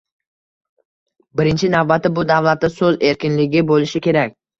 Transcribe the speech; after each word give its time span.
Birinchi 1.41 1.69
navbatda 1.73 2.11
bu 2.19 2.23
davlatda 2.31 2.71
soʻz 2.79 2.97
erkinligi 3.11 3.63
boʻlishi 3.73 4.03
kerak. 4.09 4.35